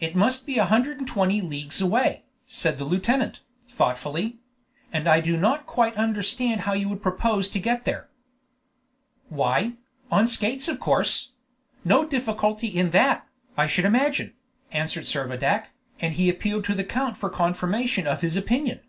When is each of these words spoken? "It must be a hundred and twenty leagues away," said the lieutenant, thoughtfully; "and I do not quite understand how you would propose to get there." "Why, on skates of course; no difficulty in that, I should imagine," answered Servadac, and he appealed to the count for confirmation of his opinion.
"It 0.00 0.16
must 0.16 0.46
be 0.46 0.56
a 0.56 0.64
hundred 0.64 0.96
and 0.96 1.06
twenty 1.06 1.42
leagues 1.42 1.82
away," 1.82 2.24
said 2.46 2.78
the 2.78 2.86
lieutenant, 2.86 3.40
thoughtfully; 3.68 4.38
"and 4.90 5.06
I 5.06 5.20
do 5.20 5.36
not 5.36 5.66
quite 5.66 5.94
understand 5.96 6.62
how 6.62 6.72
you 6.72 6.88
would 6.88 7.02
propose 7.02 7.50
to 7.50 7.58
get 7.58 7.84
there." 7.84 8.08
"Why, 9.28 9.74
on 10.10 10.28
skates 10.28 10.66
of 10.66 10.80
course; 10.80 11.32
no 11.84 12.06
difficulty 12.06 12.68
in 12.68 12.90
that, 12.92 13.28
I 13.54 13.66
should 13.66 13.84
imagine," 13.84 14.32
answered 14.72 15.04
Servadac, 15.04 15.66
and 16.00 16.14
he 16.14 16.30
appealed 16.30 16.64
to 16.64 16.74
the 16.74 16.82
count 16.82 17.18
for 17.18 17.28
confirmation 17.28 18.06
of 18.06 18.22
his 18.22 18.36
opinion. 18.36 18.80